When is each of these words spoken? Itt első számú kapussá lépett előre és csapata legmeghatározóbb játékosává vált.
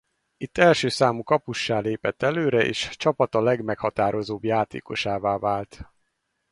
Itt 0.37 0.57
első 0.57 0.89
számú 0.89 1.23
kapussá 1.23 1.79
lépett 1.79 2.21
előre 2.23 2.65
és 2.65 2.89
csapata 2.97 3.41
legmeghatározóbb 3.41 4.43
játékosává 4.43 5.37
vált. 5.37 5.89